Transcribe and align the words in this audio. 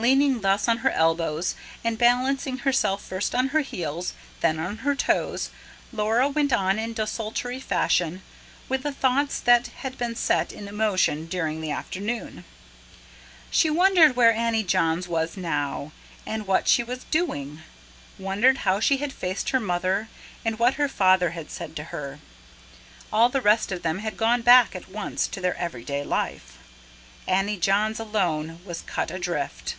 Leaning 0.00 0.42
thus 0.42 0.68
on 0.68 0.78
her 0.78 0.92
elbows, 0.92 1.56
and 1.82 1.98
balancing 1.98 2.58
herself 2.58 3.02
first 3.02 3.34
on 3.34 3.48
her 3.48 3.62
heels, 3.62 4.12
then 4.42 4.60
on 4.60 4.76
her 4.78 4.94
toes, 4.94 5.50
Laura 5.92 6.28
went 6.28 6.52
on, 6.52 6.78
in 6.78 6.92
desultory 6.94 7.58
fashion, 7.58 8.22
with 8.68 8.84
the 8.84 8.92
thoughts 8.92 9.40
that 9.40 9.66
had 9.78 9.98
been 9.98 10.14
set 10.14 10.52
in 10.52 10.72
motion 10.72 11.26
during 11.26 11.60
the 11.60 11.72
afternoon. 11.72 12.44
She 13.50 13.70
wondered 13.70 14.14
where 14.14 14.32
Annie 14.32 14.62
Johns 14.62 15.08
was 15.08 15.36
now, 15.36 15.90
and 16.24 16.46
what 16.46 16.68
she 16.68 16.84
was 16.84 17.02
doing; 17.10 17.62
wondered 18.20 18.58
how 18.58 18.78
she 18.78 18.98
had 18.98 19.12
faced 19.12 19.50
her 19.50 19.58
mother, 19.58 20.08
and 20.44 20.60
what 20.60 20.74
her 20.74 20.86
father 20.88 21.30
had 21.30 21.50
said 21.50 21.74
to 21.74 21.82
her. 21.90 22.20
All 23.12 23.30
the 23.30 23.40
rest 23.40 23.72
of 23.72 23.82
them 23.82 23.98
had 23.98 24.16
gone 24.16 24.42
back 24.42 24.76
at 24.76 24.88
once 24.88 25.26
to 25.26 25.40
their 25.40 25.56
everyday 25.56 26.04
life; 26.04 26.56
Annie 27.26 27.56
Johns 27.56 27.98
alone 27.98 28.60
was 28.64 28.82
cut 28.82 29.10
adrift. 29.10 29.74